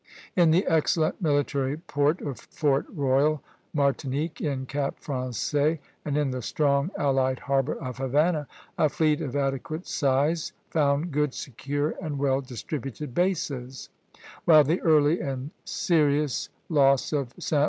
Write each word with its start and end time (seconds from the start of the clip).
In 0.35 0.49
the 0.49 0.65
excellent 0.65 1.21
military 1.21 1.77
port 1.77 2.21
of 2.23 2.39
Fort 2.39 2.87
Royal, 2.91 3.43
Martinique, 3.71 4.41
in 4.41 4.65
Cap 4.65 4.99
Français, 4.99 5.77
and 6.03 6.17
in 6.17 6.31
the 6.31 6.41
strong 6.41 6.89
allied 6.97 7.37
harbor 7.41 7.75
of 7.75 7.99
Havana, 7.99 8.47
a 8.79 8.89
fleet 8.89 9.21
of 9.21 9.35
adequate 9.35 9.85
size 9.85 10.53
found 10.71 11.11
good, 11.11 11.35
secure, 11.35 11.93
and 12.01 12.17
well 12.17 12.41
distributed 12.41 13.13
bases; 13.13 13.89
while 14.45 14.63
the 14.63 14.81
early 14.81 15.19
and 15.21 15.51
serious 15.65 16.49
loss 16.67 17.13
of 17.13 17.35
Sta. 17.37 17.59